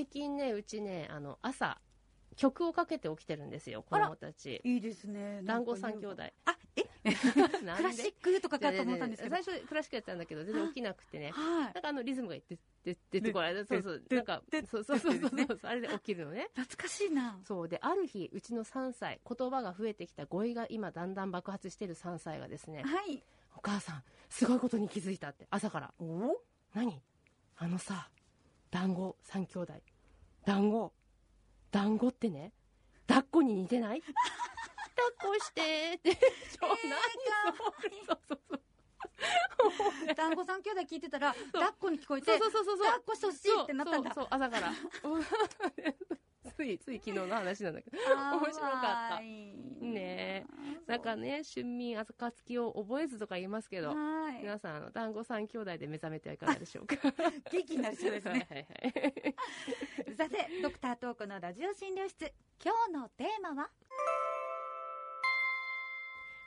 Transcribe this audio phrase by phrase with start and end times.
[0.00, 1.76] 最近ねうちねあの朝
[2.34, 4.62] 曲をかけて起きてるんですよ子供たち。
[4.64, 5.42] いいですね。
[5.42, 6.22] 団子三兄弟。
[6.46, 6.84] あ、え？
[7.04, 9.36] クラシックとかかと思ったんですけど。
[9.36, 11.32] 最初クラシックやってたんだけど全然起きなくてね。
[11.32, 11.64] はい。
[11.64, 14.02] なんかあのリズムがいってってってこれそうそう。
[14.08, 16.48] でなんかでそうそうそうそうでそうあれで起きるのね。
[16.54, 17.38] 懐かしいな。
[17.44, 17.68] そう。
[17.68, 23.22] である日うちの3歳言葉が増えてきた語彙が今だんだん爆発してる3歳がですねはい。
[23.54, 25.92] お母さんすごいことに気づいたって朝から。
[25.98, 26.40] お
[26.72, 27.02] 何？
[27.58, 28.08] あのさ
[28.70, 29.72] 団子三兄弟。
[30.44, 30.92] 団子。
[31.70, 32.52] 団子ってね
[33.06, 34.02] 抱っこに似てない？
[34.02, 34.14] 抱っ
[35.38, 36.12] こしてって。
[36.12, 36.20] そう
[36.70, 36.74] そ
[38.08, 38.10] う
[39.72, 44.14] そう団子三兄弟聞いてたら、抱っこに聞こえて、そうそうそうそう抱っこしてほしいってなったんだ。
[44.14, 44.72] そうそう朝から
[46.60, 50.44] ついつい昨日の話なんだけど面白かったね
[50.86, 53.94] なんかね春眠暁を覚えずとか言いますけどは
[54.30, 54.42] い。
[54.42, 56.96] 皆さんあの団子三兄弟で目覚めてはいかがでしょうか
[57.50, 58.46] 元気になりそうですね。
[58.50, 59.34] はいはいはい
[60.16, 62.30] さて、ドクタートークのラジオ診療室。
[62.62, 63.70] 今日のテーマは？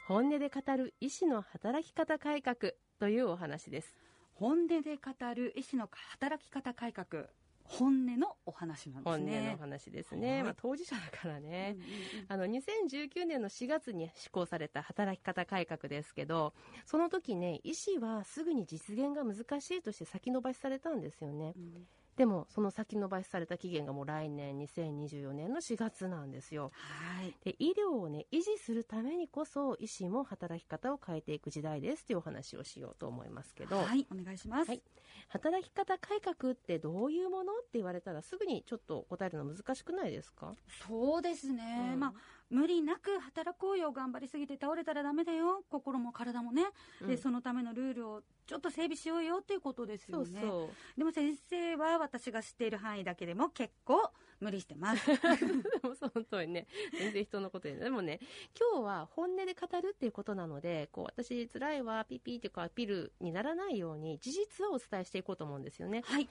[0.05, 3.95] 本音で語る医師の働き方改革というお話です
[4.35, 7.29] 本音で語る医師の働き方改革。
[7.79, 9.61] 本音のお話なんです本音のねお。
[9.61, 10.43] 話ですね、はい。
[10.43, 12.25] まあ、当事者だからね、うんうんうん。
[12.27, 16.53] あの2019年の4月に施行された働き方改革ですけど
[16.85, 21.53] その時ね医師はすぐに実現が難しいとして先延ばしされたんですよね。
[21.55, 27.35] うんでもその先延ばしされた期限がもう来年2024年の4月なんですよはい。
[27.43, 34.69] で医療をね維持するためにこそ医師も働き方を変えていく時代ですというお話をしようと思いますけど、はい、お願いします。
[34.69, 34.81] はい
[35.29, 40.53] 働き方改革ってどういうものって言われたらすぐにちょっと答えるの難しくないですか、
[40.87, 41.91] そうですね。
[41.93, 42.13] うんまあ、
[42.49, 43.91] 無理なく働こうよ。
[43.91, 45.63] 頑張りすぎて倒れたらダメだよ。
[45.69, 46.63] 心も体もね。
[47.01, 50.41] で、うんそのためのルールをちょっと整備しようよっていうことですよね。
[50.41, 55.05] そうそうでも先生は私が知っている範囲だけでも結構無理してます。
[55.07, 58.19] でもそう本当にね全然人のことででもね
[58.59, 66.27] 今日は本音で語るっていうことなのでこう私辛いわピピっていうかピルにならないように事実をお伝えしていこうと思うんですよねはい。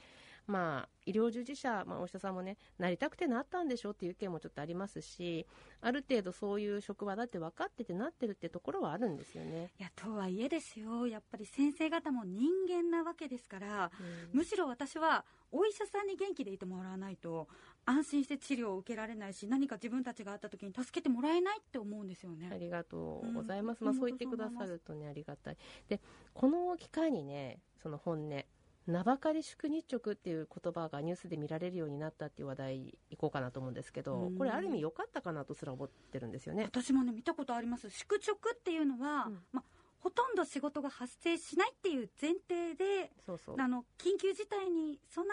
[0.47, 5.47] まあ医療従事者、まあ、お医者さんもねなりたくてなったんでしょっていう意見もちょっとありますし
[5.81, 11.07] ある程度そういう職場だって分かっててなってるってところはあるんですよね、いや、とはいえですよ。
[11.07, 13.91] やっぱり先生方も人間なわけですから、
[14.33, 17.49] むしろ私はお医者さんに元気でいてもらわないと
[17.85, 22.49] 安心して治療を受けられないし何か自分たちがあった時に助けてもらえないって思うんですよね。
[22.51, 23.83] ありがとうございます。
[23.83, 25.57] うんまあそう言ってくださるとねありがたい。
[25.89, 26.01] で
[26.33, 28.45] この機会にねその本音
[28.87, 36.65] 名ばかり宿日直っていう言葉がニュースで見られるようになったっていう話題いこうかなと思うんですけど、うんこれある意味良かったかなとすら思ってるんですよね。
[36.65, 39.63] 私もね見たことあります宿直っていうのは、うんまあ、
[40.01, 43.11] ほとんど仕事が発生しないっていう前提で。
[43.59, 45.27] あの緊急事態に備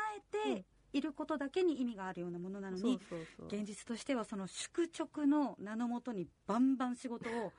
[0.44, 3.48] えうんていることだけに意味があるようなものなのに、そうそう。
[3.48, 7.52] 現実としてはその宿直の名のもとにバンバン仕事を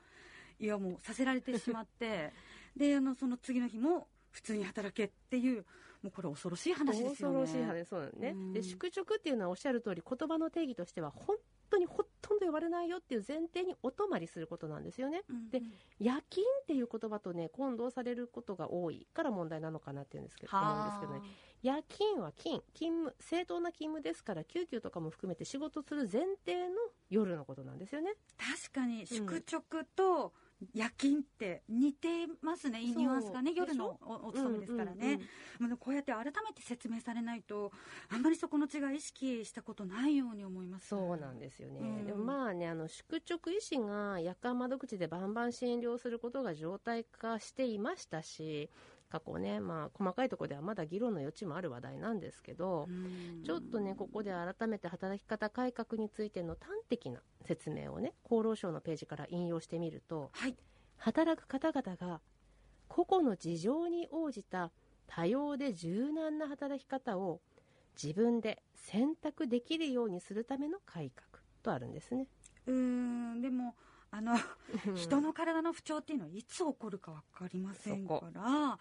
[0.59, 2.31] いやもうさせられてしまって
[2.77, 5.65] であのその次の日も普通に働けっていう
[6.01, 7.39] もうこれ恐ろしい話ですよね。
[7.39, 8.53] 恐ろしい話そうなのね、うん。
[8.53, 11.37] で宿直っていうのはおっしゃる通り言葉の定義としては本
[11.69, 15.21] 当にほとんど呼ばれないよっていう前提にお泊まりすることなんですよね。
[15.29, 15.61] うんで
[15.99, 21.21] 夜勤っていう言葉とね混同されることが多いから問題なのかなっていうんですけど思うんですけどね。
[21.61, 26.75] 夜勤は勤勤務正当な勤務ですから救急とかも含めて仕事する前提の
[27.11, 28.13] 夜のことなんですよね。
[28.37, 29.61] 確かに宿直
[29.95, 30.33] と
[30.73, 35.19] 夜勤って似てますね、ニュアンスがね夜のおお勤めですからね、うんうんうん
[35.59, 37.71] まあでもこうやって改めて説明されないと
[38.09, 40.87] あんまりそこの違い意識したことないように思います。
[40.87, 42.05] そうなんですよね、うん。
[42.05, 48.69] でもまあねあの宿直医師が夜間窓口でバンバン診療することが常態化していましたし
[49.11, 53.43] 過去ねまあ細かいところではまだ議論の余地もある話題なんですけど、うん。
[53.43, 60.55] ちょっとねここで改めて働き方改革についての端的な説明をね厚労省のページから引用してみるとはい。
[60.97, 62.21] 働く方々が
[62.87, 64.71] 個々の事情に応じた
[65.07, 67.41] 多様で柔軟な働き方を
[68.01, 72.27] 自分で選択できるようにするための改革とあるんですね。
[72.67, 73.75] うーんでも
[74.11, 74.35] あの
[74.95, 78.77] 人の体の不調っていうのはいつ起こるか分かりませんかそら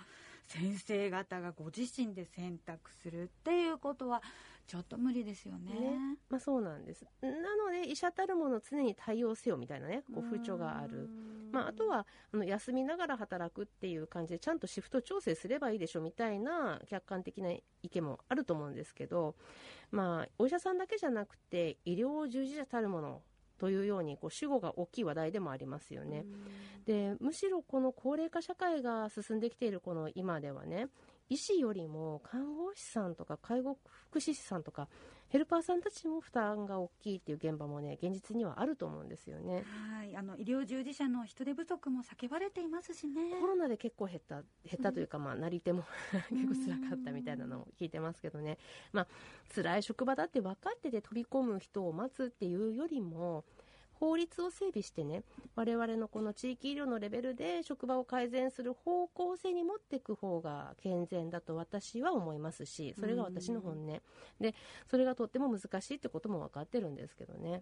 [0.50, 4.20] 先生方がご自身で選択するっていうことは
[4.66, 5.74] ちょっと無理ですよね。
[5.74, 7.06] ねまあそうなんです。
[7.22, 11.08] なので医者たるもの常に対応せよみたいなねこう風潮がある。
[11.52, 19.36] まあ、あとはあの休みながら働くっていう感じでちゃんとシフト調整すればいいでしょみたいな客観的な意見もあると思うんですけど、
[19.90, 23.22] まあ、お医者さんだけじゃなくて医療従事者たるもの
[23.60, 26.24] というようにこう主語が大きい話題でもありますよね。
[26.86, 30.88] でむしろこの高齢化社会が進んできているこの今ではね
[31.30, 33.78] 医師よりも看護師さんとか介護
[34.10, 34.88] 福祉士さんとか
[35.28, 39.62] ヘルパーさんたちも負担が大きいっていう現場もね現実にはあると思うんですよね。
[39.96, 43.36] はいあの医療従事者の人手不足も叫ばれていますしね。
[43.40, 44.44] コロナで結構減った減
[44.78, 45.84] ったというか、うん、まあなり手も
[46.30, 48.58] 結構辛かったみたいなのを聞いてますけどね。
[48.92, 49.06] まあ
[49.54, 53.44] 辛い職場だって分かってて飛び込む人を待つっていうよりも
[54.00, 55.22] 法律を整備してね
[55.54, 64.00] 我々のこの地域医療のレベルで職場を改善する方向性に持っていく方が健全だと私は思いますしそれが私の本音。
[64.40, 64.54] で
[64.90, 67.60] それがとっても難しいってことも分かってるんですけどね。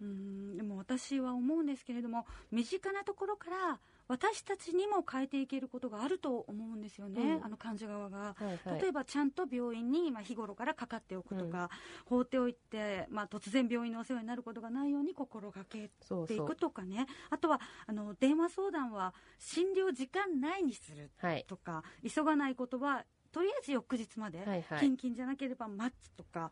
[0.55, 11.69] でも私は思うんですけれども身近なところから私たちにも変えていけることがあると思うんですよね、うん、あの患者側が、はいはい、例えばちゃんと病院に、まあ、日頃からかかっておくとか、
[12.09, 15.91] うん、放っておいて、まあ、突然病院のお世話になることがないように心がけ
[16.27, 17.05] ていくとかね。
[17.29, 21.11] あとはあの電話相談は診療時間内にする
[21.47, 26.51] とか、はい、急がないことはとりあえず翌日まで、はいはい、キンキンじゃなければ待つとか。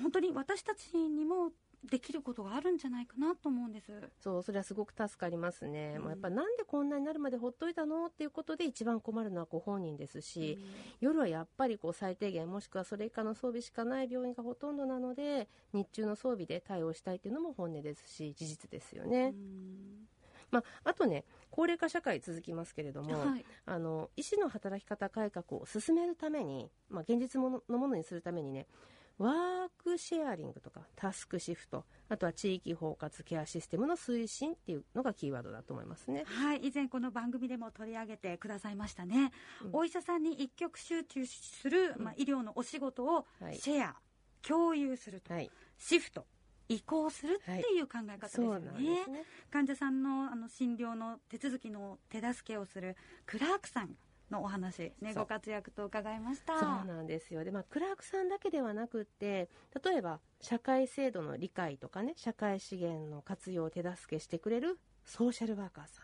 [0.00, 1.52] 本当に私たちにも
[1.86, 3.92] できることがあるんじゃないかなと思うんです。
[4.20, 10.66] そうそれはすごく助かりますね、うん、もうやっぱなんでこんなになるまでほっといたのっていうことで一番困るのはご本人ですし、うん、
[11.00, 19.32] 夜はやっぱりこう最低限もしくはそれ以下の装備しかない病院がほとんどなので日中の装備で対応したいっていうのも本音ですし事実ですよね。
[19.34, 20.08] うん。
[20.50, 28.66] まあ、あとね高齢化社会続きますけれども、はい、あの医師の働き方改革を進めるために、まあ、現実のものにするためにね
[29.18, 29.34] ワー
[29.82, 36.24] クシェアリングとかタスクシフトあとは地域包括ケアシステムの推進っていうのがキーワードだと思いますね。
[36.26, 39.32] はい以前この番組でも取り上げてくださいましたね、
[39.64, 43.94] うん、お医者さんに一極集中する、まあ、医療のお仕事をシェア、は
[44.44, 46.26] い、共有すると、はい、シフト
[46.68, 48.70] 移行するっていう考え方ですよね。
[48.70, 53.96] はいね、患者さんのあの診療の手続きの手助けをするクラークさん
[54.30, 56.58] のお話、ね、ご活躍と伺いました。
[56.58, 57.44] そうなんですよ。
[57.44, 59.48] で、まあ、クラークさんだけではなくって
[59.84, 66.02] 例えば社会制度の理解とかね社会資源の活用を手助けしてくれるソーシャルワーカーさ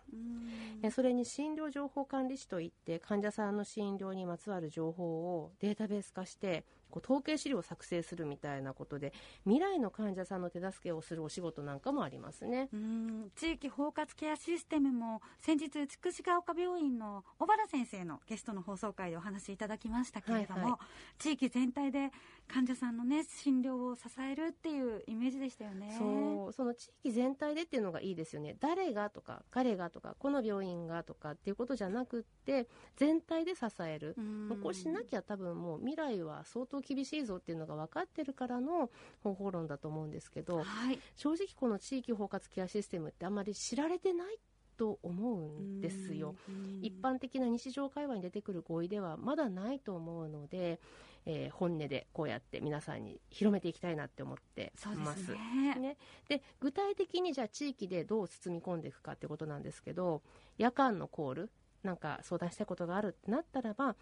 [0.86, 0.90] ん。
[0.90, 9.12] それに診療情報管理士といって患者さんの診療にまつわる情報をデータベース化してこう統計資料を作成するみたいなことで
[9.44, 12.68] 未来の患者さんの手助けをするお仕事なんかもありますね。
[12.72, 13.30] うん。
[13.34, 22.10] 地域包括ケアシステムも先日筑紫ヶ丘病院の小原先生のゲストの放送回でお話しいただきましたけれども、はいはい、地域全体で
[22.46, 25.96] 患者さんのね診療を支えるっていうイメージでしたよね。
[25.98, 26.52] そう。
[26.52, 28.56] その地域全体でっていうのがいいですよね。
[28.60, 34.16] 誰がとか彼がとかこの病院がとかっていうことじゃなくって全体で支える。
[34.62, 38.90] こうしなきゃ多分もう未来は相当厳しいぞっていうのが分かってるからの
[39.22, 44.38] 方法論だと思うんですけど、はい、正直この地域包括ケアシステムってあんまり知られてない
[44.76, 46.34] と思うんですよ。
[46.80, 50.80] 一般的な日常会話に出てくる合意ではまだないと思うので、
[51.24, 55.32] えー、本音でこうやって皆さんに広めていきたいなって思ってます。
[55.32, 55.96] ねね、
[56.28, 60.22] で具体的にじゃあ地域でどう包み込んでいくかってことなんですけど
[60.58, 61.50] 夜間のコール
[61.82, 63.96] なんか相談したいことがあるってなったらば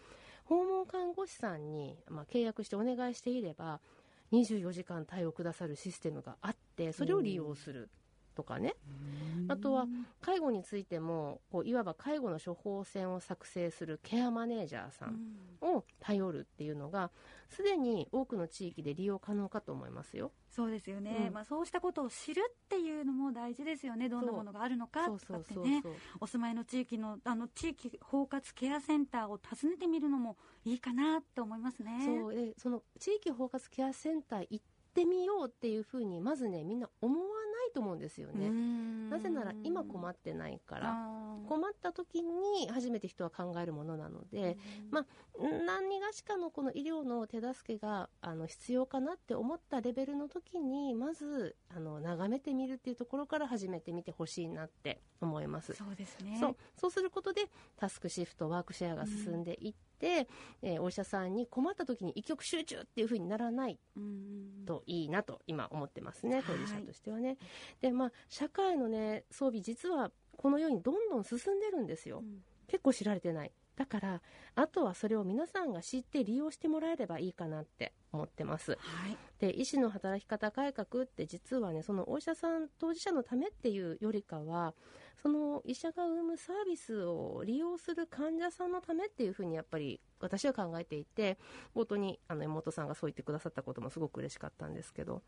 [0.45, 3.79] 訪問看護師さんに、まあ、契約してお願いしていれば
[4.31, 7.89] 24時間対応くださるシステムがあってそれを利用する。
[8.35, 8.75] とかね。
[9.47, 9.87] あとは
[10.21, 15.17] 介護についてもこういわば介護の処方箋を作成するケアマネージャーさん
[15.61, 17.11] を頼るっていうのが
[17.49, 20.31] すでに多くの地域で利用可能かと思いますよ。
[20.49, 25.81] そうですよね、うん、まあ、そうしたことを知るっていうのも大事ですよね、どんなものがあるのかとかってね、
[26.19, 32.01] お住まいの地域のあの地域包括ケアセンターを訪ねてみるのもいいかなと思いますね。
[32.05, 32.33] そう。
[32.33, 38.49] でその地域包括ケアセンター行ってみようっていうふうにまずねみんな思わないと思うんですよね。
[39.09, 41.21] なぜなら今困ってないから。
[41.47, 44.57] 困った時に初めて人は考えるものなので、
[44.89, 45.05] まあ、
[45.65, 55.73] 何がしかのこの医療の手助けがあの必要かなって思ったレベルの時にまずあの眺めてみるっていうところから始めてみてほしいなって思います。
[55.73, 56.37] そうですね。
[56.39, 56.55] そう。
[56.79, 57.41] そうすることで
[57.75, 63.79] タスクシフトワークシェアが進んでいって、うん、えー、お医者さんに困った時に一極集中っていうふうにならない
[64.65, 67.27] といいなと今思ってますね当事者としてはね。
[67.29, 67.37] はい、
[67.81, 74.21] でまあ社会のね装備実はこのようにどんどん進んでるんですよ、うん、結構知られてないだから
[74.55, 84.73] あとはそれを皆さんが知って利用してもらえればいいかなって思ってます、はい、で医師の働き方改革って実はねそのお医者さん当事者のためっていうよりかは
[85.21, 91.37] その医者が生むサービスを利用する患者さんのためっていうふうにやっぱり私は考えていて
[91.75, 95.21] 冒頭にあの妹さんがそう言ってくださったこともすごく嬉しかったんですけど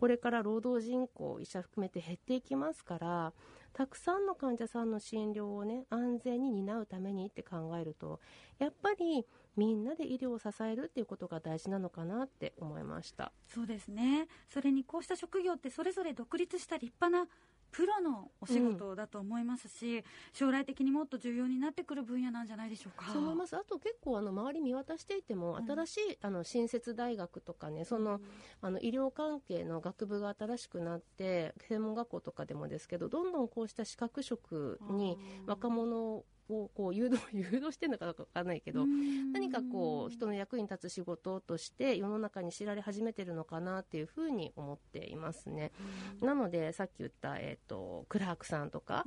[0.00, 3.34] これから労働人口医者含めて減っていきますから
[3.74, 8.18] たくさんの患者さんの診療をね安全に担うためにって考えると
[8.58, 9.26] やっぱり
[9.58, 13.30] みんなで医療を支えるっていうことが大事なのかなって思いました。
[13.46, 14.26] そうですね。
[14.48, 17.30] それにこうした職業ってそれぞれ独立した立派な
[17.70, 23.10] プロのお仕事だと思いますし、うん、将来的にもっと重要になってくる分野なんじゃないでしょうか。
[23.12, 23.56] そう思います。
[23.56, 28.20] あと結構あの周り見渡していても、新しい、あの新設大学とかね、その、うん、
[28.60, 38.86] あの医療関係の学部が新しくなって、専門学校とかでもですけど、どんどんこうした資格職に若者をこう誘導 誘導してるのかどうか分からないけど
[39.32, 45.72] 何かこう人の役に立つ仕事として世の中に知られ始めてるのかなっていうふうに思っていますね。
[46.20, 49.04] なのでさっき言った、えーと、クラークさんとか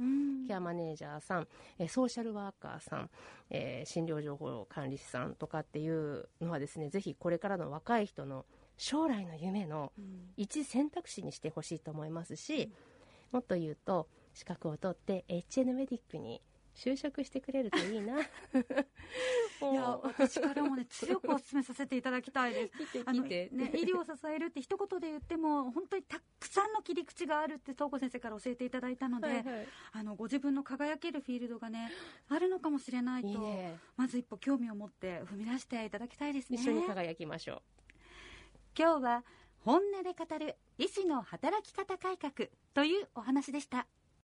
[0.48, 1.48] ケアマネージャーさん、
[1.78, 3.10] えソーシャルワーカーさん、
[3.50, 8.46] えー、診療情報管理士さんとかっていうのはですねぜひこれからの若い人の
[8.78, 9.92] 将来の夢の
[10.38, 12.72] 一選択肢にしてほしいと思いますし、
[13.32, 16.42] もっと言うと資格を取って HN メディックに
[16.76, 18.20] 就職してくれるといいな。
[18.22, 23.04] いや私からもね強くお勧めさせていただきたいです。
[23.06, 31.92] あの、ね、医療を支えるって一言で言っても本当にたくさんの切り口があるって東子先生から教えていただいたので、はいはい、あのご自分の輝けるフィールドがね
[32.28, 36.58] あるのかもしれないと、ね、まず一歩興味を持って踏み出していただきたいですね。
[36.60, 37.62] 一緒に輝きましょう。
[38.78, 39.24] 今日は
[39.60, 43.88] 本音で語る医師の働き方改革というお話でした。